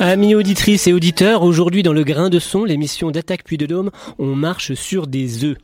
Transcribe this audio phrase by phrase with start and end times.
[0.00, 3.90] Amis auditrices et auditeurs, aujourd'hui dans le grain de son, l'émission d'Attaque Puy de Dôme,
[4.18, 5.56] on marche sur des œufs.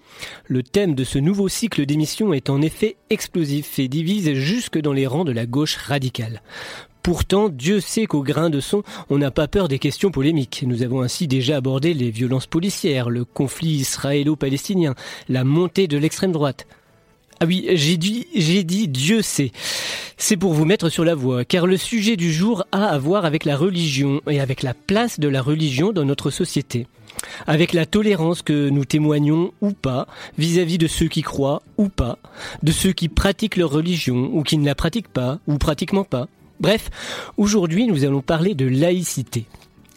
[0.47, 4.93] Le thème de ce nouveau cycle d'émissions est en effet explosif et divise jusque dans
[4.93, 6.43] les rangs de la gauche radicale.
[7.05, 10.65] Pourtant, Dieu sait qu'au grain de son, on n'a pas peur des questions polémiques.
[10.67, 14.95] Nous avons ainsi déjà abordé les violences policières, le conflit israélo-palestinien,
[15.29, 16.67] la montée de l'extrême droite.
[17.41, 19.53] Ah oui, j'ai dit, j'ai dit Dieu sait.
[20.17, 23.27] C'est pour vous mettre sur la voie, car le sujet du jour a à voir
[23.27, 26.87] avec la religion et avec la place de la religion dans notre société.
[27.47, 30.07] Avec la tolérance que nous témoignons ou pas
[30.39, 32.17] vis-à-vis de ceux qui croient ou pas,
[32.63, 36.29] de ceux qui pratiquent leur religion ou qui ne la pratiquent pas ou pratiquement pas.
[36.65, 36.89] Bref,
[37.37, 39.45] aujourd'hui nous allons parler de laïcité.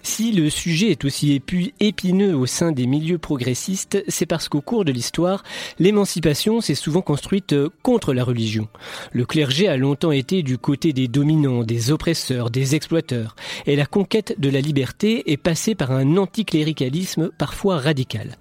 [0.03, 1.41] Si le sujet est aussi
[1.79, 5.43] épineux au sein des milieux progressistes, c'est parce qu'au cours de l'histoire,
[5.79, 8.67] l'émancipation s'est souvent construite euh, contre la religion.
[9.13, 13.85] Le clergé a longtemps été du côté des dominants, des oppresseurs, des exploiteurs, et la
[13.85, 18.35] conquête de la liberté est passée par un anticléricalisme parfois radical.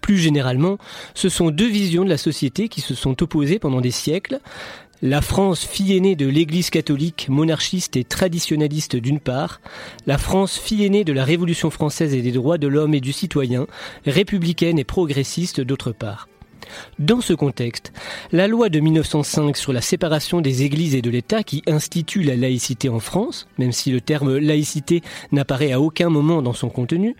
[0.00, 0.78] Plus généralement,
[1.14, 4.40] ce sont deux visions de la société qui se sont opposées pendant des siècles.
[5.08, 9.60] La France, fille aînée de l'Église catholique, monarchiste et traditionnaliste d'une part,
[10.04, 13.12] la France, fille aînée de la Révolution française et des droits de l'homme et du
[13.12, 13.68] citoyen,
[14.04, 16.28] républicaine et progressiste d'autre part.
[16.98, 17.92] Dans ce contexte,
[18.32, 22.34] la loi de 1905 sur la séparation des églises et de l'État qui institue la
[22.34, 27.14] laïcité en France, même si le terme laïcité n'apparaît à aucun moment dans son contenu,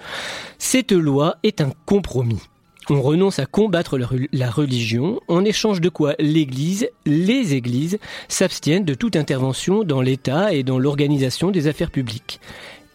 [0.59, 2.41] cette loi est un compromis.
[2.89, 3.99] On renonce à combattre
[4.33, 10.55] la religion, en échange de quoi l'Église, les Églises, s'abstiennent de toute intervention dans l'État
[10.55, 12.41] et dans l'organisation des affaires publiques.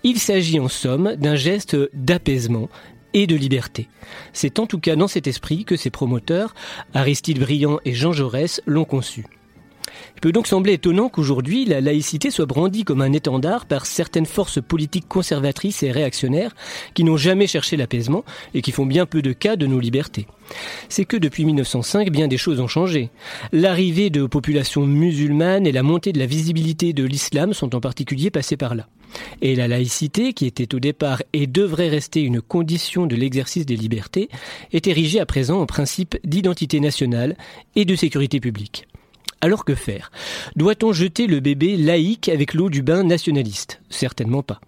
[0.03, 2.70] Il s'agit en somme d'un geste d'apaisement
[3.14, 3.89] et de liberté.
[4.31, 6.55] C'est en tout cas dans cet esprit que ses promoteurs,
[6.94, 9.26] Aristide Briand et Jean Jaurès, l'ont conçu.
[10.15, 14.25] Il peut donc sembler étonnant qu'aujourd'hui la laïcité soit brandie comme un étendard par certaines
[14.25, 16.55] forces politiques conservatrices et réactionnaires
[16.93, 20.27] qui n'ont jamais cherché l'apaisement et qui font bien peu de cas de nos libertés.
[20.89, 23.09] C'est que depuis 1905, bien des choses ont changé.
[23.52, 28.31] L'arrivée de populations musulmanes et la montée de la visibilité de l'islam sont en particulier
[28.31, 28.87] passées par là.
[29.41, 33.75] Et la laïcité, qui était au départ et devrait rester une condition de l'exercice des
[33.75, 34.30] libertés,
[34.71, 37.36] est érigée à présent en principe d'identité nationale
[37.75, 38.87] et de sécurité publique.
[39.41, 40.11] Alors que faire?
[40.55, 43.81] Doit-on jeter le bébé laïque avec l'eau du bain nationaliste?
[43.89, 44.61] Certainement pas.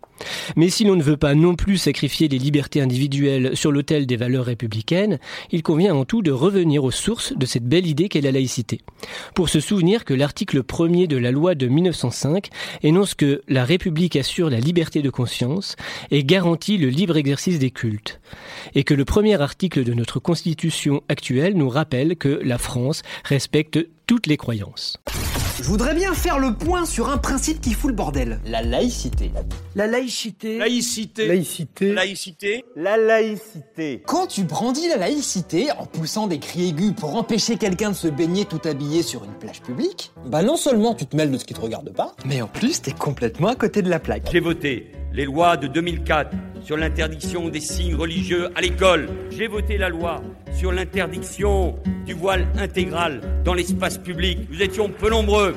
[0.55, 4.15] Mais si l'on ne veut pas non plus sacrifier les libertés individuelles sur l'autel des
[4.15, 5.19] valeurs républicaines,
[5.51, 8.81] il convient en tout de revenir aux sources de cette belle idée qu'est la laïcité.
[9.35, 12.49] Pour se souvenir que l'article 1er de la loi de 1905
[12.83, 15.75] énonce que la République assure la liberté de conscience
[16.11, 18.19] et garantit le libre exercice des cultes.
[18.75, 23.79] Et que le premier article de notre constitution actuelle nous rappelle que la France respecte
[24.13, 24.99] toutes les croyances.
[25.57, 28.39] Je voudrais bien faire le point sur un principe qui fout le bordel.
[28.45, 29.31] La laïcité.
[29.75, 30.59] La laïcité.
[30.59, 31.27] Laïcité.
[31.27, 31.93] Laïcité.
[31.93, 32.65] Laïcité.
[32.75, 34.03] La laïcité.
[34.05, 38.07] Quand tu brandis la laïcité en poussant des cris aigus pour empêcher quelqu'un de se
[38.07, 41.45] baigner tout habillé sur une plage publique, bah non seulement tu te mêles de ce
[41.45, 44.29] qui te regarde pas, mais en plus t'es complètement à côté de la plaque.
[44.31, 46.31] J'ai voté les lois de 2004
[46.61, 49.07] sur l'interdiction des signes religieux à l'école.
[49.29, 50.21] J'ai voté la loi
[50.53, 51.75] sur l'interdiction
[52.05, 54.39] du voile intégral dans l'espace public.
[54.49, 55.53] Nous étions peu nombreux.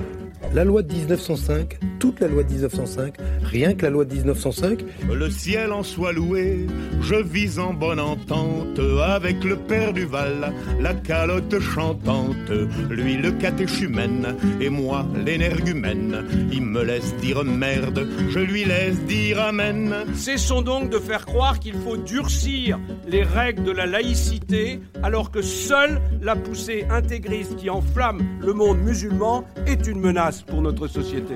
[0.55, 4.85] La loi de 1905, toute la loi de 1905, rien que la loi de 1905.
[5.13, 6.67] Le ciel en soit loué,
[7.01, 12.51] je vis en bonne entente avec le père du Val, la calotte chantante,
[12.89, 16.25] lui le catéchumène et moi l'énergumène.
[16.53, 19.95] Il me laisse dire merde, je lui laisse dire amen.
[20.15, 25.43] Cessons donc de faire croire qu'il faut durcir les règles de la laïcité alors que
[25.43, 31.35] seule la poussée intégriste qui enflamme le monde musulman est une menace pour notre société.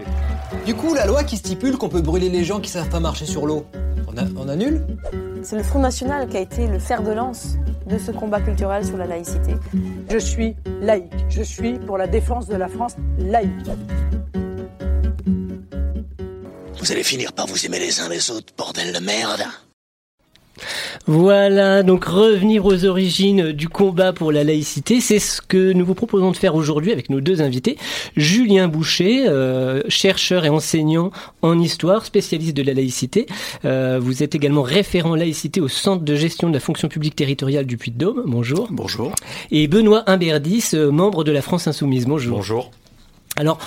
[0.66, 3.26] Du coup, la loi qui stipule qu'on peut brûler les gens qui savent pas marcher
[3.26, 3.66] sur l'eau,
[4.08, 4.84] on, on annule?
[5.42, 8.84] C'est le Front National qui a été le fer de lance de ce combat culturel
[8.84, 9.54] sur la laïcité.
[10.10, 11.12] Je suis laïque.
[11.28, 13.50] Je suis pour la défense de la France laïque.
[16.78, 19.42] Vous allez finir par vous aimer les uns les autres, bordel de merde.
[21.06, 25.94] Voilà, donc revenir aux origines du combat pour la laïcité, c'est ce que nous vous
[25.94, 27.76] proposons de faire aujourd'hui avec nos deux invités.
[28.16, 31.10] Julien Boucher, euh, chercheur et enseignant
[31.42, 33.26] en histoire, spécialiste de la laïcité.
[33.64, 37.66] Euh, vous êtes également référent laïcité au Centre de gestion de la fonction publique territoriale
[37.66, 38.22] du Puy-de-Dôme.
[38.26, 38.68] Bonjour.
[38.70, 39.12] Bonjour.
[39.50, 42.06] Et Benoît Imberdis, euh, membre de la France Insoumise.
[42.06, 42.36] Bonjour.
[42.36, 42.70] Bonjour.
[43.36, 43.58] Alors,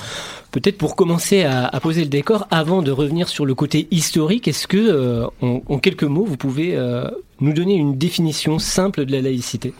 [0.54, 4.68] peut-être pour commencer à, poser le décor, avant de revenir sur le côté historique, est-ce
[4.68, 7.10] que, euh, en, quelques mots, vous pouvez euh,
[7.42, 9.74] nous donner une définition simple de la laïcité?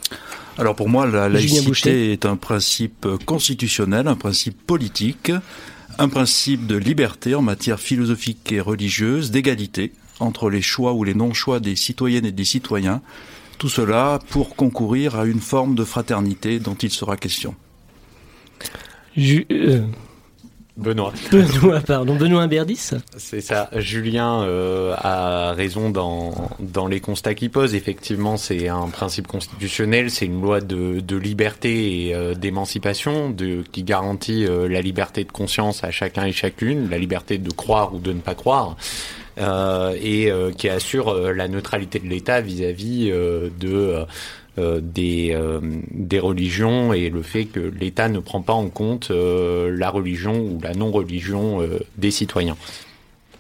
[0.58, 5.32] Alors pour moi, la laïcité est un principe constitutionnel, un principe politique,
[6.00, 11.14] un principe de liberté en matière philosophique et religieuse, d'égalité entre les choix ou les
[11.14, 13.02] non-choix des citoyennes et des citoyens,
[13.60, 17.56] tout cela pour concourir à une forme de fraternité dont il sera question.
[19.18, 19.82] Euh,
[20.76, 21.14] Benoît.
[21.32, 22.16] Benoît, pardon.
[22.16, 23.70] Benoît Berdis C'est ça.
[23.76, 27.76] Julien euh, a raison dans, dans les constats qu'il pose.
[27.76, 33.64] Effectivement, c'est un principe constitutionnel, c'est une loi de, de liberté et euh, d'émancipation de,
[33.72, 38.00] qui garantit la liberté de conscience à chacun et chacune, la liberté de croire ou
[38.00, 38.76] de ne pas croire.
[39.40, 44.06] Euh, et euh, qui assure euh, la neutralité de l'État vis-à-vis de
[44.58, 45.38] des,
[45.92, 50.60] des religions et le fait que l'État ne prend pas en compte la religion ou
[50.62, 51.62] la non-religion
[51.98, 52.56] des citoyens.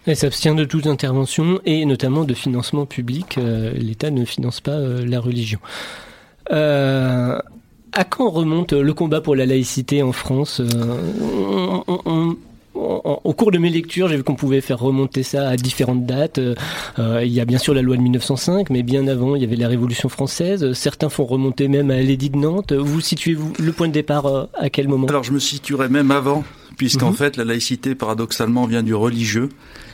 [0.06, 3.38] Elle s'abstient de toute intervention et notamment de financement public.
[3.76, 5.60] L'État ne finance pas la religion.
[6.50, 10.62] à quand remonte le combat pour la laïcité en France
[12.76, 16.40] au cours de mes lectures, j'ai vu qu'on pouvait faire remonter ça à différentes dates.
[16.40, 19.46] Euh, il y a bien sûr la loi de 1905, mais bien avant, il y
[19.46, 20.74] avait la Révolution française.
[20.74, 22.74] Certains font remonter même à l'édit de Nantes.
[22.74, 25.08] Vous situez-vous le point de départ euh, à quel moment?
[25.08, 26.44] Alors je me situerais même avant,
[26.78, 27.16] puisqu'en mhm.
[27.18, 29.50] fait la laïcité, paradoxalement, vient du religieux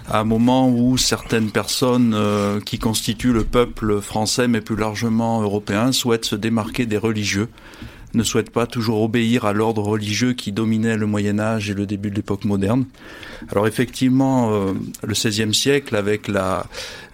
[0.10, 5.42] à un moment où certaines personnes euh, qui constituent le peuple français, mais plus largement
[5.42, 7.48] européen, souhaitent se démarquer des religieux
[8.14, 11.86] ne souhaite pas toujours obéir à l'ordre religieux qui dominait le Moyen Âge et le
[11.86, 12.86] début de l'époque moderne.
[13.52, 14.74] Alors effectivement, euh,
[15.04, 16.30] le XVIe siècle, avec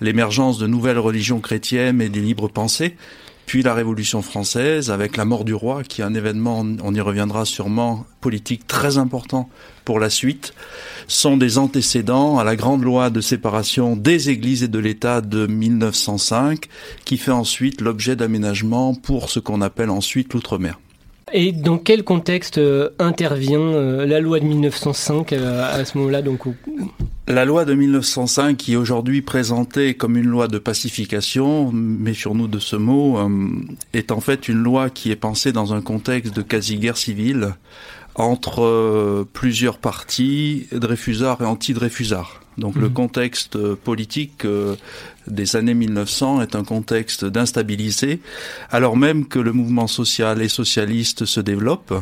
[0.02, 2.96] l'émergence de nouvelles religions chrétiennes et des libres pensées,
[3.46, 7.02] puis la Révolution française, avec la mort du roi, qui est un événement, on y
[7.02, 9.50] reviendra sûrement, politique très important
[9.84, 10.54] pour la suite,
[11.08, 15.46] sont des antécédents à la grande loi de séparation des églises et de l'État de
[15.46, 16.68] 1905,
[17.06, 20.80] qui fait ensuite l'objet d'aménagements pour ce qu'on appelle ensuite l'outre-mer.
[21.34, 26.22] Et dans quel contexte euh, intervient euh, la loi de 1905 euh, à ce moment-là
[26.22, 26.44] donc
[27.28, 32.60] La loi de 1905, qui est aujourd'hui présentée comme une loi de pacification, méfions-nous de
[32.60, 33.18] ce mot,
[33.94, 37.56] est en fait une loi qui est pensée dans un contexte de quasi-guerre civile
[38.16, 42.42] entre plusieurs partis, Dreyfusards et anti-Dreyfusards.
[42.58, 42.94] Donc le mhm.
[42.94, 44.76] contexte euh, politique euh,
[45.28, 48.22] des années 1900 est un contexte d'instabilité,
[48.72, 51.94] alors même que le mouvement social et socialiste se développe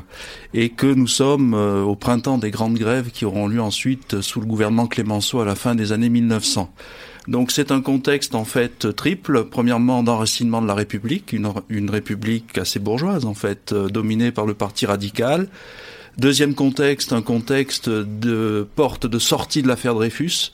[0.54, 4.42] et que nous sommes euh, au printemps des grandes grèves qui auront lieu ensuite sous
[4.42, 6.72] le gouvernement Clémenceau à la fin des années 1900.
[7.28, 9.46] Donc c'est un contexte en fait triple.
[9.46, 14.54] Premièrement, d'enracinement de la République, une, une République assez bourgeoise en fait, dominée par le
[14.54, 15.48] Parti radical.
[16.18, 20.52] Deuxième contexte, un contexte de porte de sortie de l'affaire Dreyfus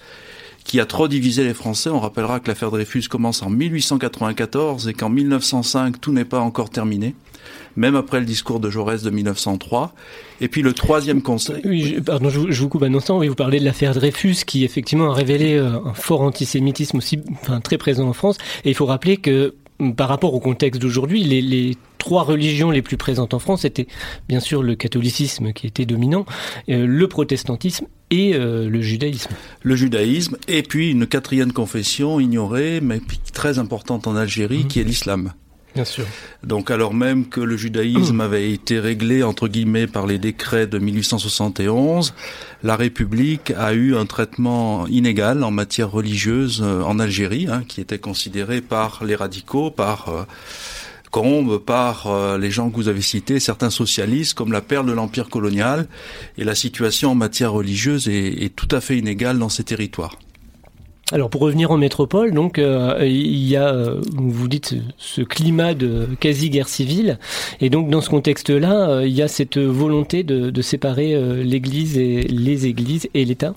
[0.64, 1.90] qui a trop divisé les Français.
[1.90, 6.70] On rappellera que l'affaire Dreyfus commence en 1894 et qu'en 1905, tout n'est pas encore
[6.70, 7.16] terminé,
[7.76, 9.94] même après le discours de Jaurès de 1903.
[10.42, 11.62] Et puis le troisième conseil.
[11.66, 13.18] Oui, pardon, je, vous coupe un instant.
[13.18, 17.20] Oui, vous parlez de l'affaire Dreyfus qui effectivement a révélé euh, un fort antisémitisme aussi,
[17.42, 18.38] enfin, très présent en France.
[18.64, 19.56] Et il faut rappeler que
[19.96, 23.88] par rapport au contexte d'aujourd'hui, les, trois religions les plus présentes en France étaient
[24.30, 26.26] bien sûr le catholicisme qui était dominant,
[26.70, 29.32] euh, le protestantisme et euh, le judaïsme.
[29.64, 33.02] Le judaïsme, et puis une quatrième confession ignorée, mais
[33.34, 34.68] très importante en Algérie, mhm.
[34.68, 35.34] qui est l'islam.
[35.76, 36.06] Bien sûr.
[36.44, 40.80] Donc alors même que le judaïsme avait été réglé entre guillemets par les décrets de
[40.80, 42.14] 1871,
[42.64, 47.82] la République a eu un traitement inégal en matière religieuse euh, en Algérie, hein, qui
[47.82, 50.24] était considéré par les radicaux, par euh,
[51.12, 54.92] Combe, par euh, les gens que vous avez cités, certains socialistes, comme la perle de
[54.92, 55.88] l'empire colonial.
[56.38, 60.18] Et la situation en matière religieuse est tout à fait inégale dans ces territoires.
[61.12, 65.74] Alors pour revenir en métropole, donc euh, il y a, euh, vous dites, ce climat
[65.74, 67.18] de quasi guerre civile,
[67.62, 72.22] et donc dans ce contexte-là, euh, il y a cette volonté de, séparer l'Église et
[72.24, 73.54] les Églises et l'État.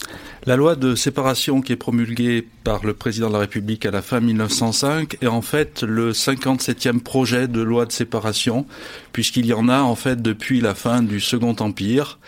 [0.46, 4.02] La loi de séparation qui est promulguée par le président de la République à la
[4.02, 8.66] fin 1905 est en fait le 57e projet de loi de séparation,
[9.12, 12.18] puisqu'il y en a en fait depuis la fin du Second Empire.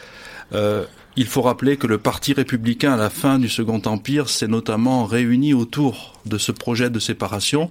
[1.16, 5.04] Il faut rappeler que le Parti républicain à la fin du Second Empire s'est notamment
[5.04, 7.70] réuni autour de ce projet de séparation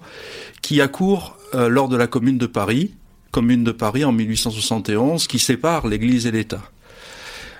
[0.61, 2.93] qui accourt euh, lors de la Commune de Paris,
[3.31, 6.61] Commune de Paris en 1871, qui sépare l'Église et l'État.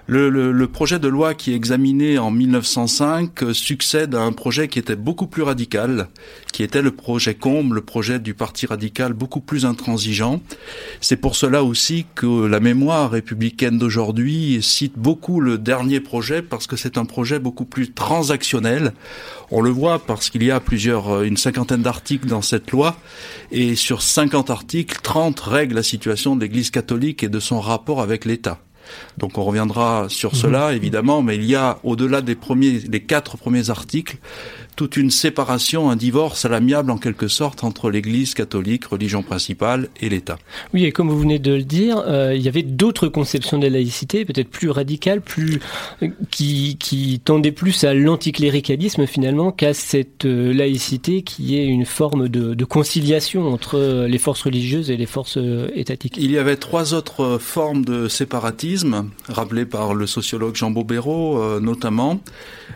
[0.06, 4.98] Le, projet de loi qui est examiné en 1905 succède à un projet qui était
[4.98, 6.10] beaucoup plus radical,
[6.52, 10.42] qui était le projet Combe, le projet du Parti radical beaucoup plus intransigeant.
[11.00, 16.68] C'est pour cela aussi que la mémoire républicaine d'aujourd'hui cite beaucoup le dernier projet parce
[16.68, 18.92] que c'est un projet beaucoup plus transactionnel.
[19.52, 22.98] On le voit parce qu'il y a plusieurs, une cinquantaine d'articles dans cette loi
[23.52, 28.02] et sur 50 articles, 30 règlent la situation de l'Église catholique et de son rapport
[28.02, 28.60] avec l'État.
[29.18, 33.38] Donc on reviendra sur cela évidemment, mais il y a au-delà des premiers, les quatre
[33.38, 34.18] premiers articles,
[34.76, 39.90] toute une séparation, un divorce à l'amiable en quelque sorte entre l'Église catholique, religion principale,
[40.02, 40.38] et l'État.
[40.74, 43.64] Oui, et comme vous venez de le dire, euh, il y avait d'autres conceptions de
[43.64, 45.60] la laïcité, peut-être plus radicales, plus
[46.32, 52.30] qui, qui tendaient plus à l'anticléricalisme finalement qu'à cette euh, laïcité qui est une forme
[52.30, 56.16] de, de, conciliation entre les forces religieuses et les forces euh, étatiques.
[56.18, 61.60] Il y avait trois autres formes de séparatisme, rappelées par le sociologue Jean Bobéro euh,
[61.60, 62.20] notamment.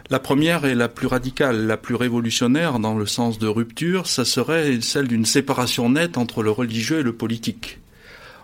[0.09, 4.25] La première est la plus radicale, la plus révolutionnaire dans le sens de rupture, ça
[4.25, 7.79] serait celle d'une séparation nette entre le religieux et le politique.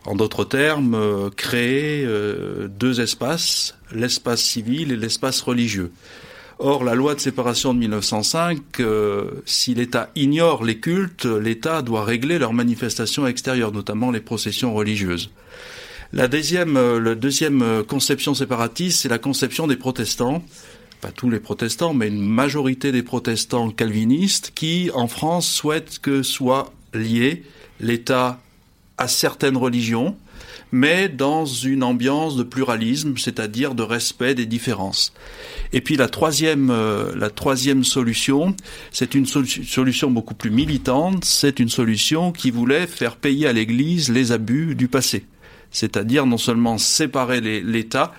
[0.06, 5.92] En d'autres termes, euh, créer euh, deux espaces, l'espace civil et l'espace religieux.
[6.60, 12.04] Or, la loi de séparation de 1905, euh, si l'État ignore les cultes, l'État doit
[12.04, 15.32] régler leurs manifestations extérieures, notamment les processions religieuses.
[16.12, 20.44] La deuxième conception séparatiste, c'est la conception des protestants,
[21.04, 26.24] pas tous les protestants, mais une majorité des protestants calvinistes qui, en France, souhaitent que
[26.24, 27.44] soit lié
[27.82, 28.40] l'État
[28.98, 30.16] à certaines religions,
[30.72, 35.12] mais dans une ambiance de pluralisme, c'est-à-dire de respect des différences.
[35.74, 38.56] Et puis la troisième, euh, la troisième solution,
[38.94, 44.10] c'est une solution beaucoup plus militante, c'est une solution qui voulait faire payer à l'Église
[44.10, 45.26] les abus du passé
[45.74, 48.14] c'est-à-dire non seulement séparer l'État,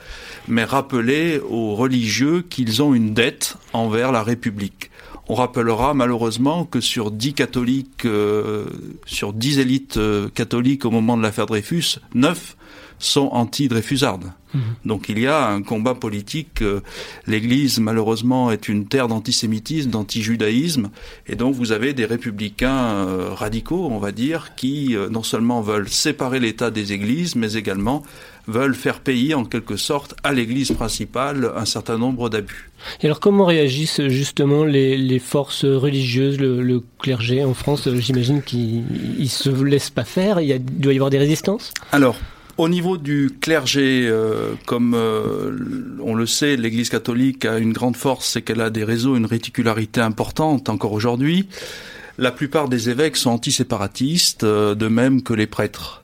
[0.46, 4.90] mais rappeler aux religieux qu'ils ont une dette envers la République.
[5.28, 8.66] On rappellera malheureusement que sur dix catholiques, euh,
[9.06, 12.56] sur dix élites euh, catholiques au moment de l'affaire Dreyfus, neuf
[12.98, 14.32] sont anti-dreyfusardes.
[14.54, 14.58] Mmh.
[14.84, 16.62] Donc il y a un combat politique.
[16.62, 16.80] Euh,
[17.26, 20.90] L'Église, malheureusement, est une terre d'antisémitisme, d'antijudaïsme,
[21.26, 25.60] et donc vous avez des républicains euh, radicaux, on va dire, qui euh, non seulement
[25.60, 28.02] veulent séparer l'État des églises, mais également
[28.46, 32.70] veulent faire payer en quelque sorte à l'Église principale un certain nombre d'abus.
[33.00, 37.88] Et alors comment réagissent justement les, les forces religieuses, le, le, clergé en France?
[37.94, 38.84] J'imagine qu'ils
[39.18, 41.72] ne se laissent pas faire, il, y a, il doit y avoir des résistances?
[41.90, 42.16] Alors,
[42.56, 47.96] au niveau du clergé, euh, comme euh, on le sait, l'Église catholique a une grande
[47.96, 51.48] force, c'est qu'elle a des réseaux, une réticularité importante encore aujourd'hui.
[52.16, 56.02] La plupart des évêques sont antiséparatistes, euh, de même que les prêtres.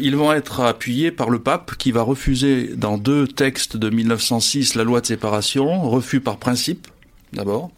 [0.00, 4.76] Ils vont être appuyés par le pape qui va refuser dans deux textes de 1906
[4.76, 6.86] la loi de séparation, refus par principe
[7.34, 7.70] d'abord,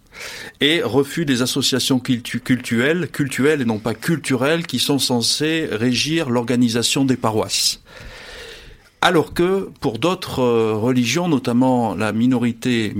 [0.61, 7.04] et refus des associations cultuelles, cultuelles et non pas culturelles, qui sont censées régir l'organisation
[7.04, 7.80] des paroisses.
[9.02, 12.92] Alors que pour d'autres euh, religions, notamment la minorité,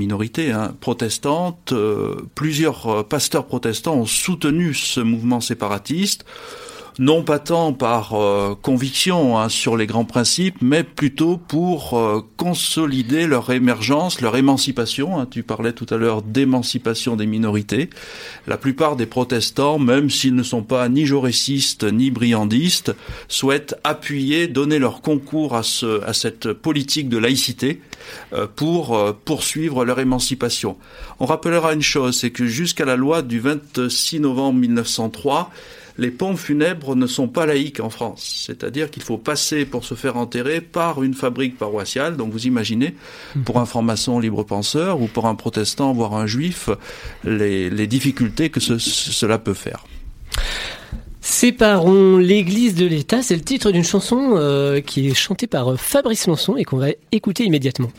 [0.53, 6.25] hein, protestante, euh, plusieurs euh, pasteurs protestants ont soutenu ce mouvement séparatiste
[6.99, 12.23] non pas tant par euh, conviction hein, sur les grands principes, mais plutôt pour euh,
[12.37, 15.19] consolider leur émergence, leur émancipation.
[15.19, 15.27] Hein.
[15.31, 17.91] Tu parlais tout à l'heure d'émancipation des minorités.
[18.47, 22.95] La plupart des protestants, même s'ils ne sont pas ni jaurécistes ni briandistes,
[23.29, 27.81] souhaitent appuyer, donner leur concours à, ce, à cette politique de laïcité
[28.33, 30.79] euh, pour poursuivre leur émancipation.
[31.21, 35.51] On rappellera une chose, c'est que jusqu'à la loi du 26 novembre 1903,
[35.99, 38.45] les pompes funèbres ne sont pas laïques en France.
[38.47, 42.17] C'est-à-dire qu'il faut passer pour se faire enterrer par une fabrique paroissiale.
[42.17, 42.95] Donc vous imaginez,
[43.45, 46.69] pour un franc-maçon libre-penseur ou pour un protestant, voire un juif,
[47.25, 49.85] les, les difficultés que ce, cela peut faire.
[51.21, 56.29] Séparons l'Église de l'État, c'est le titre d'une chanson euh, qui est chantée par Fabrice
[56.29, 57.91] Lançon et qu'on va écouter immédiatement.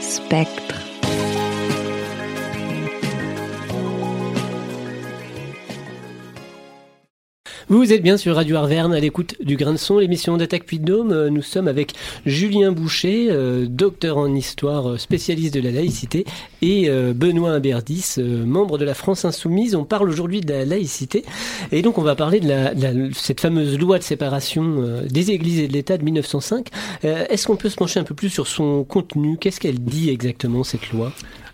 [0.00, 0.79] Spectre.
[7.70, 10.80] Vous êtes bien sur Radio Arverne à l'écoute du Grain de Son, l'émission d'Attaque Puy
[10.80, 11.28] de Dôme.
[11.28, 11.92] Nous sommes avec
[12.26, 16.24] Julien Boucher, euh, docteur en histoire, euh, spécialiste de la laïcité,
[16.62, 19.76] et euh, Benoît Imberdis, membre de la France Insoumise.
[19.76, 21.24] On parle aujourd'hui de la laïcité,
[21.70, 25.60] et donc on va parler de, la, la, cette fameuse loi de séparation des églises
[25.60, 26.70] et de l'État de 1905.
[27.04, 29.36] Est-ce qu'on peut se pencher un peu plus sur son contenu?
[29.38, 31.12] Qu'est-ce qu'elle dit exactement, cette loi?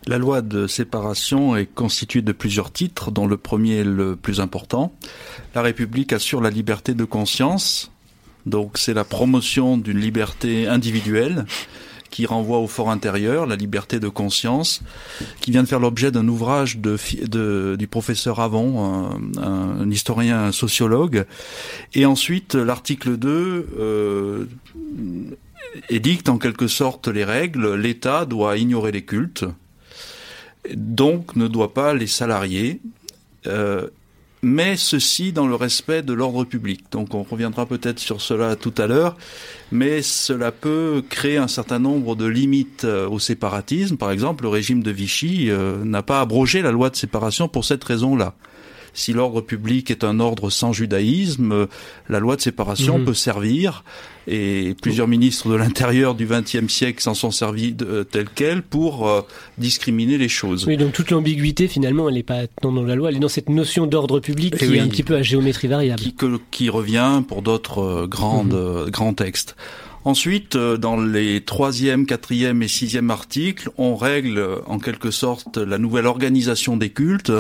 [0.09, 4.41] La loi de séparation est constituée de plusieurs titres, dont le premier est le plus
[4.41, 4.95] important.
[5.55, 7.91] La République assure la liberté de conscience,
[8.47, 11.45] donc c'est la promotion d'une liberté individuelle
[12.11, 14.81] qui renvoie au fort intérieur, la liberté de conscience,
[15.41, 16.97] qui vient de faire l'objet d'un ouvrage de,
[17.27, 21.27] de, du professeur Avon, un, un, historien un sociologue.
[21.95, 24.45] Et ensuite, l'article 2 euh,
[25.91, 27.75] édicte en quelque sorte les règles.
[27.75, 29.45] L'État doit ignorer les cultes,
[30.75, 32.81] donc ne doit pas les salarier.
[33.47, 33.89] Euh,
[34.43, 36.85] mais ceci dans le respect de l'ordre public.
[36.93, 39.17] Donc on reviendra peut-être sur cela tout à l'heure,
[39.73, 43.97] mais cela peut créer un certain nombre de limites euh, au séparatisme.
[43.97, 47.65] Par exemple, le régime de Vichy euh, n'a pas abrogé la loi de séparation pour
[47.65, 48.35] cette raison-là
[48.97, 51.69] si l'ordre public est un ordre sans judaïsme,
[52.09, 53.05] la loi de séparation mmh.
[53.05, 53.85] peut servir,
[54.29, 58.63] et plusieurs ministres de l'Intérieur du XXe siècle s'en sont servis de, euh, tel quel
[58.63, 59.21] pour euh,
[59.59, 60.67] discriminer les choses.
[60.67, 63.49] Oui, donc toute l'ambiguïté, finalement, elle n'est pas dans la loi, elle est dans cette
[63.49, 66.01] notion d'ordre public et qui oui, est un petit peu à géométrie variable.
[66.01, 68.91] Qui, que, qui revient pour d'autres euh, grandes, mmh.
[68.91, 69.57] grands textes.
[70.05, 76.07] Ensuite, dans les troisième, quatrième et sixième articles, on règle en quelque sorte la nouvelle
[76.07, 77.33] organisation des cultes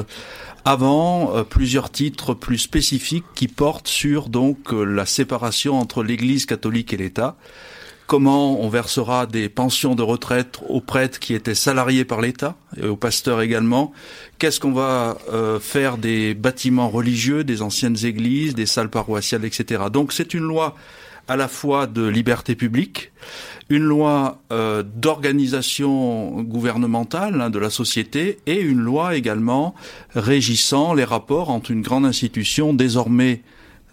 [0.66, 6.44] avant euh, plusieurs titres plus spécifiques qui portent sur donc euh, la séparation entre l'Église
[6.44, 7.36] catholique et l'État.
[8.08, 12.86] Comment on versera des pensions de retraite aux prêtres qui étaient salariés par l'État et
[12.86, 13.92] aux pasteurs également?
[14.38, 19.84] Qu'est-ce qu'on va euh, faire des bâtiments religieux, des anciennes églises, des salles paroissiales, etc.
[19.92, 20.74] Donc c'est une loi
[21.28, 23.12] à la fois de liberté publique,
[23.68, 29.74] une loi euh, d'organisation gouvernementale hein, de la société et une loi également
[30.14, 33.42] régissant les rapports entre une grande institution désormais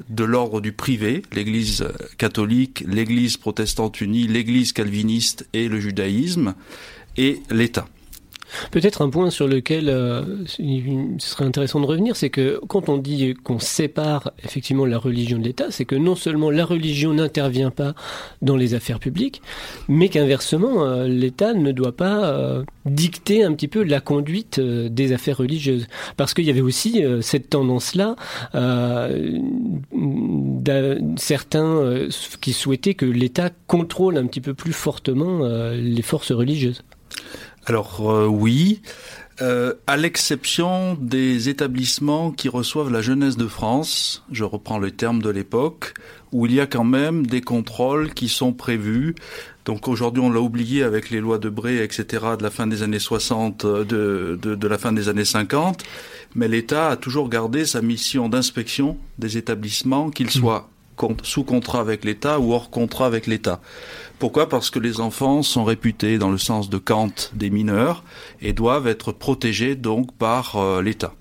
[0.10, 1.88] de l'ordre du privé, l'Église
[2.18, 6.56] catholique, l'Église protestante unie, l'Église calviniste et le judaïsme,
[7.18, 7.88] et l'État.
[8.72, 12.98] Peut-être un point sur lequel euh, ce serait intéressant de revenir, c'est que quand on
[12.98, 17.72] dit qu'on sépare effectivement la religion de l'État, c'est que non seulement la religion n'intervient
[17.72, 17.94] pas
[18.42, 19.42] dans les affaires publiques,
[19.88, 25.14] mais qu'inversement, euh, l'État ne doit pas euh, dicter un petit peu la conduite des
[25.14, 25.88] affaires religieuses.
[26.18, 28.16] Parce qu'il y avait aussi cette tendance-là,
[31.18, 32.08] certains
[32.42, 36.84] qui souhaitaient que l'État contrôle un petit peu plus fortement les forces religieuses.
[37.66, 38.82] Alors euh, oui,
[39.42, 45.22] euh, à l'exception des établissements qui reçoivent la jeunesse de France, je reprends le terme
[45.22, 45.94] de l'époque,
[46.32, 49.16] où il y a quand même des contrôles qui sont prévus.
[49.66, 52.06] Donc aujourd'hui, on l'a oublié avec les lois de Bré, etc.,
[52.38, 55.84] de la fin des années 60, euh, de, de, de la fin des années 50.
[56.36, 60.32] Mais l'État a toujours gardé sa mission d'inspection des établissements, qu'ils mmh.
[60.32, 60.70] soient
[61.24, 63.62] sous contrat avec l'État ou hors contrat avec l'État.
[64.20, 64.48] Pourquoi?
[64.48, 68.04] Parce que les enfants sont réputés, dans le sens de Kant, des mineurs
[68.42, 71.14] et doivent être protégés donc par euh, l'État.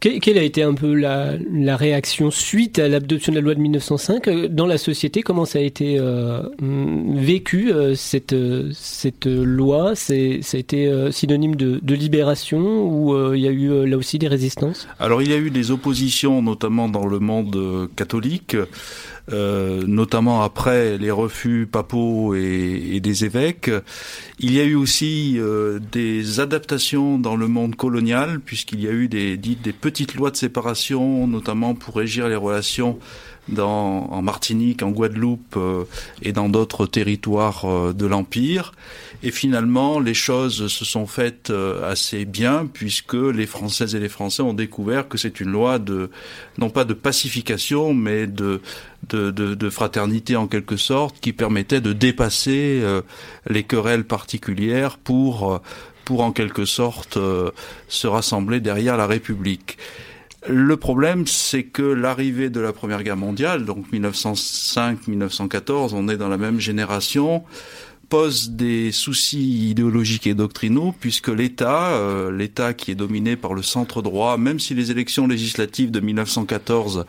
[0.00, 1.36] Quelle a été un peu la,
[1.76, 5.22] réaction suite à l'adoption de la loi de 1905 euh, dans la société?
[5.22, 8.34] Comment ça a été euh, vécu euh, cette,
[8.72, 9.94] cette loi?
[9.94, 14.18] C'est, Ça a été synonyme de, de libération ou il y a eu là aussi
[14.18, 14.86] des résistances?
[14.98, 18.56] Alors il y a eu des oppositions, notamment dans le monde catholique.
[19.32, 23.70] Euh, notamment après les refus papaux et, des évêques.
[24.38, 28.92] Il y a eu aussi euh, des adaptations dans le monde colonial, puisqu'il y a
[28.92, 33.00] eu des, des petites lois de séparation, notamment pour régir les relations
[33.48, 35.84] dans, en Martinique, en Guadeloupe euh,
[36.22, 38.72] et dans d'autres territoires euh, de l'Empire.
[39.22, 44.08] Et finalement, les choses se sont faites euh, assez bien puisque les Françaises et les
[44.08, 46.10] Français ont découvert que c'est une loi de,
[46.58, 48.60] non pas de pacification, mais de,
[49.08, 53.02] de, de, de fraternité en quelque sorte, qui permettait de dépasser euh,
[53.48, 55.58] les querelles particulières pour, euh,
[56.04, 57.18] pour en quelque sorte
[57.88, 59.76] se rassembler derrière la République.
[60.48, 66.28] Le problème, c'est que l'arrivée de la Première Guerre mondiale, donc 1905-1914, on est dans
[66.28, 67.42] la même génération,
[68.08, 73.62] pose des soucis idéologiques et doctrinaux puisque l'État, euh, l'État qui est dominé par le
[73.62, 77.04] centre droit, même si les élections législatives de 1914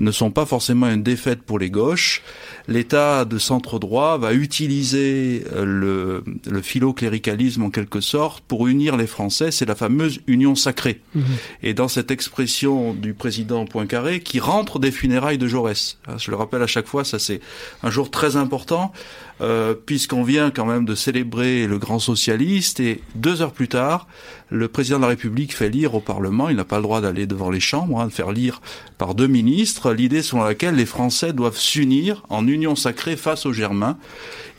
[0.00, 2.22] ne sont pas forcément une défaite pour les gauches,
[2.68, 8.96] l'État de centre droit va utiliser euh, le, le philo-cléricalisme en quelque sorte pour unir
[8.96, 9.50] les Français.
[9.50, 11.00] C'est la fameuse union sacrée.
[11.14, 11.22] Mmh.
[11.62, 16.30] Et dans cette expression du président Poincaré qui rentre des funérailles de Jaurès, hein, je
[16.30, 17.40] le rappelle à chaque fois, ça c'est
[17.82, 18.92] un jour très important
[19.40, 24.06] euh, puisqu'on vient quand même de célébrer le grand socialiste et deux heures plus tard,
[24.48, 27.26] le président de la République fait lire au Parlement, il n'a pas le droit d'aller
[27.26, 28.62] devant les chambres, hein, de faire lire
[28.96, 33.52] par deux ministres l'idée selon laquelle les Français doivent s'unir en union sacrée face aux
[33.52, 33.98] Germains.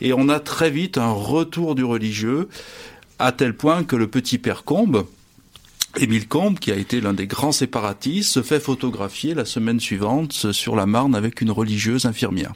[0.00, 2.48] Et on a très vite un retour du religieux
[3.18, 5.06] à tel point que le petit père Combe,
[5.98, 10.52] Émile Combe, qui a été l'un des grands séparatistes, se fait photographier la semaine suivante
[10.52, 12.52] sur la Marne avec une religieuse infirmière.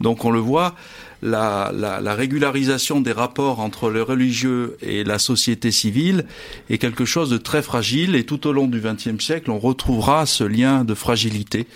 [0.00, 0.74] Donc on le voit,
[1.22, 6.26] la, la, la, régularisation des rapports entre les religieux et la société civile
[6.70, 10.26] est quelque chose de très fragile et tout au long du XXe siècle, on retrouvera
[10.26, 11.66] ce lien de fragilité,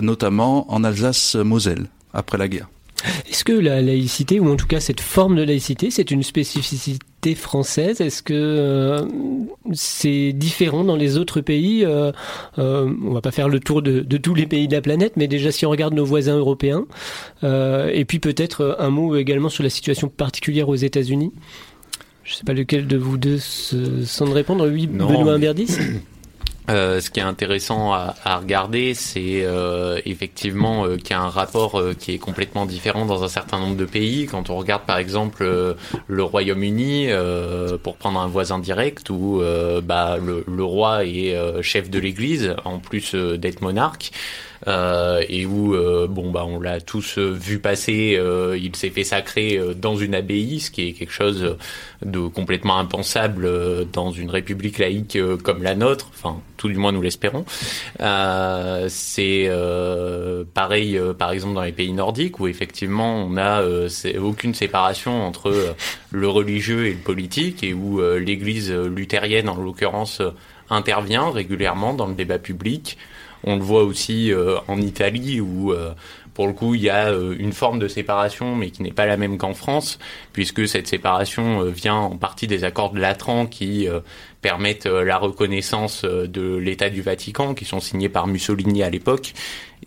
[0.00, 2.68] notamment en Alsace-Moselle, après la guerre.
[3.30, 7.34] Est-ce que la laïcité, ou en tout cas cette forme de laïcité, c'est une spécificité
[7.34, 8.00] française?
[8.00, 9.02] Est-ce que euh,
[9.72, 12.10] c'est différent dans les autres pays euh,
[12.58, 15.12] euh, On va pas faire le tour de, de, tous les pays de la planète,
[15.16, 16.86] mais déjà si on regarde nos voisins européens,
[17.44, 21.32] euh, et puis peut-être un mot également sur la situation particulière aux États-Unis?
[22.24, 24.68] Je sais pas lequel de vous deux se sent de répondre.
[24.68, 25.78] Oui, Non, Benoît Imberdis?
[26.68, 31.30] Euh, ce qui est intéressant à, regarder, c'est euh, effectivement euh, qu'il y a un
[31.30, 34.26] rapport euh, qui est complètement différent dans un certain nombre de pays.
[34.26, 35.76] Quand on regarde par exemple
[36.06, 37.08] le Royaume-Uni,
[37.82, 39.42] pour prendre un voisin direct, où
[39.82, 44.10] bah, le, le roi est chef de l'Église, en plus d'être monarque.
[44.66, 48.20] Euh, et où euh, bon bah on l'a tous euh, vu passer,
[48.60, 51.56] il s'est fait sacrer dans une abbaye, ce qui est quelque chose
[52.04, 53.48] de complètement impensable
[53.92, 57.44] dans une république laïque comme la nôtre, enfin tout du moins nous l'espérons.
[58.88, 59.50] C'est
[60.54, 63.62] pareil par exemple dans les pays nordiques où effectivement on a
[64.20, 65.74] aucune séparation entre
[66.10, 70.22] le religieux et le politique et où l'Église luthérienne en l'occurrence
[70.70, 72.98] intervient régulièrement dans le débat public.
[73.44, 75.92] On le voit aussi euh, en Italie où euh,
[76.34, 79.06] pour le coup il y a euh, une forme de séparation mais qui n'est pas
[79.06, 79.98] la même qu'en France
[80.32, 83.86] puisque cette séparation vient en partie des accords de Latran qui
[84.40, 89.34] permettent la reconnaissance de l'État du Vatican qui sont signés par Mussolini à l'époque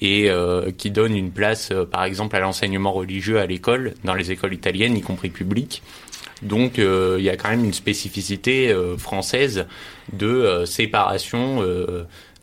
[0.02, 0.30] et
[0.78, 4.98] qui donnent une place par exemple à l'enseignement religieux à l'école dans les écoles italiennes
[4.98, 5.84] y compris publiques.
[6.42, 9.68] Donc il y a quand même une spécificité française
[10.12, 11.64] de séparation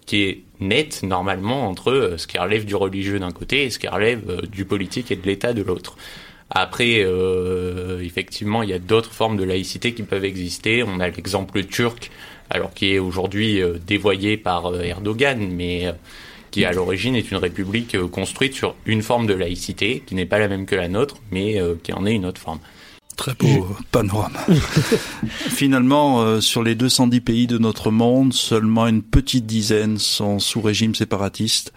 [0.07, 3.79] qui est nette normalement entre euh, ce qui relève du religieux d'un côté et ce
[3.79, 5.97] qui relève euh, du politique et de l'État de l'autre.
[6.51, 10.83] Après, euh, effectivement, il y a d'autres formes de laïcité qui peuvent exister.
[10.83, 12.11] On a l'exemple turc,
[12.49, 15.92] alors qui est aujourd'hui euh, dévoyé par Erdogan, mais
[16.51, 20.38] qui à l'origine est une république construite sur une forme de laïcité, qui n'est pas
[20.38, 22.61] la même que la nôtre, mais qui en est une autre forme.
[23.18, 24.38] Très beau panorama.
[25.50, 30.61] Finalement, euh, sur les 210 pays de notre monde, seulement une petite dizaine sont sous
[30.61, 31.72] régime séparatiste.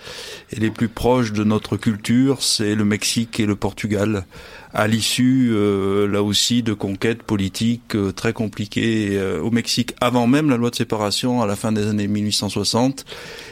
[0.51, 4.25] Et les plus proches de notre culture, c'est le Mexique et le Portugal,
[4.73, 10.27] à l'issue, euh, là aussi, de conquêtes politiques euh, très compliquées euh, au Mexique, avant
[10.27, 13.05] même la loi de séparation, à la fin des années 1860,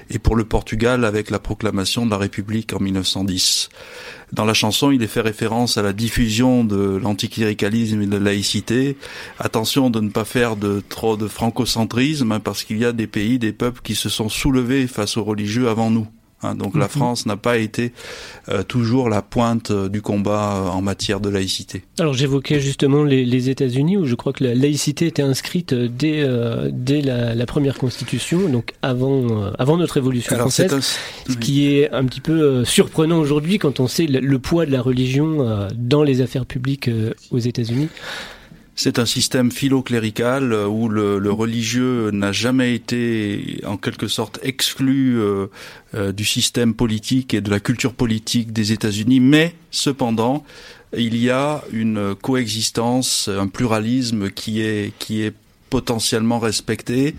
[0.10, 3.70] et pour le Portugal, avec la proclamation de la République en 1910.
[4.32, 8.20] Dans la chanson, il est fait référence à la diffusion de l'anticléricalisme et de la
[8.20, 8.96] laïcité.
[9.40, 13.08] Attention de ne pas faire de trop de francocentrisme, hein, parce qu'il y a des
[13.08, 16.08] pays, des peuples qui se sont soulevés face aux religieux avant nous.
[16.44, 16.56] Hein.
[16.56, 16.90] donc la Mhm.
[16.90, 17.94] France n'a pas été
[18.50, 21.84] euh, toujours la pointe euh, du combat euh, en matière de laïcité.
[22.00, 26.28] Alors j'évoquais justement les, les États-Unis où je crois que la laïcité était inscrite dès,
[26.72, 30.82] dès la, la première constitution, donc avant, avant notre révolution Alors, française, un-
[31.32, 34.72] ce qui est un petit peu surprenant aujourd'hui quand on sait le, le poids de
[34.72, 36.90] la religion dans les affaires publiques
[37.32, 37.90] aux États-Unis.
[38.82, 45.20] C'est un système philo-clérical euh, où le, religieux n'a jamais été en quelque sorte exclu
[45.20, 45.48] euh,
[45.96, 50.46] euh, du système politique et de la culture politique des États-Unis, mais cependant
[50.98, 55.34] il y a une coexistence, un pluralisme qui est qui est
[55.70, 57.16] potentiellement respecté.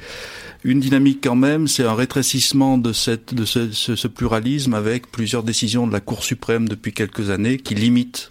[0.64, 6.00] Une dynamique quand même, c'est un rétrécissement de ce pluralisme avec plusieurs décisions de la
[6.00, 8.30] Cour suprême depuis quelques années qui limitent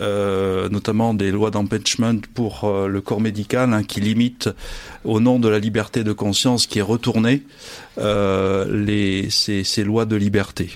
[0.00, 4.50] euh, notamment des lois d'empêchement pour euh, le corps médical hein, qui limitent
[5.04, 7.42] au nom de la liberté de conscience qui est retournée
[7.98, 10.70] euh, ces lois de liberté.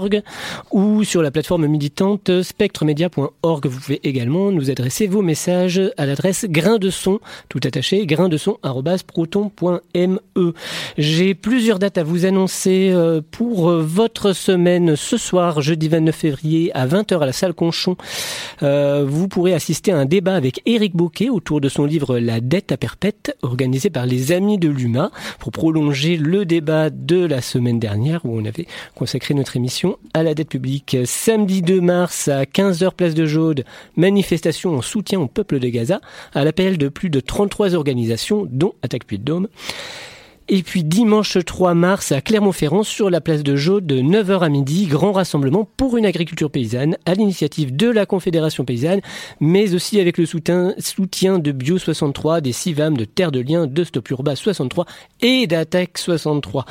[0.70, 3.66] ou sur la plateforme militante spectremedia.org.
[3.66, 8.28] Vous pouvez également nous adresser vos messages à l'adresse grain de son, tout attaché, grain
[8.28, 8.58] de son
[9.06, 10.52] proton.me.
[10.98, 14.96] J'ai plusieurs dates à vous annoncer euh, pour votre semaine.
[14.96, 17.96] Ce soir, jeudi 29 février à 20h à la salle Conchon,
[18.62, 22.40] euh, vous pourrez assister à un débat avec Éric Bocquet autour de son livre La
[22.40, 27.40] dette à perpète, organisé par les Amis de l'UMA, pour prolonger le débat de la
[27.40, 29.81] semaine dernière où on avait consacré notre émission
[30.14, 30.96] à la dette publique.
[31.04, 33.64] Samedi 2 mars à 15h place de Jaude,
[33.96, 36.00] manifestation en soutien au peuple de Gaza,
[36.34, 39.48] à l'appel de plus de 33 organisations, dont Attaque Puy de Dôme.
[40.48, 44.48] Et puis dimanche 3 mars à Clermont-Ferrand sur la place de Jaude de 9h à
[44.48, 49.00] midi, grand rassemblement pour une agriculture paysanne à l'initiative de la Confédération paysanne,
[49.40, 50.74] mais aussi avec le soutien,
[51.38, 54.84] de Bio 63, des CIVAM, de Terre de Liens, de Stop Urba 63
[55.20, 56.66] et d'Attaque 63.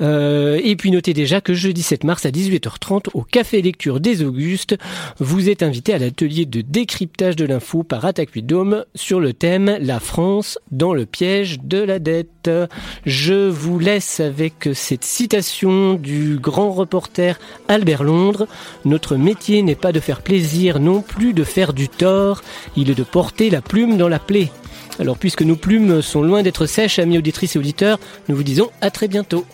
[0.00, 4.22] Euh, et puis notez déjà que jeudi 7 mars à 18h30 au Café Lecture des
[4.22, 4.76] Augustes,
[5.18, 9.32] vous êtes invité à l'atelier de décryptage de l'info par Attaque 8 Dôme sur le
[9.32, 12.50] thème La France dans le piège de la dette.
[13.04, 18.46] Je vous laisse avec cette citation du grand reporter Albert Londres.
[18.84, 22.42] Notre métier n'est pas de faire plaisir non plus de faire du tort,
[22.76, 24.50] il est de porter la plume dans la plaie.
[24.98, 28.70] Alors puisque nos plumes sont loin d'être sèches, amis auditrices et auditeurs, nous vous disons
[28.80, 29.44] à très bientôt.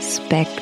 [0.00, 0.61] Spectre.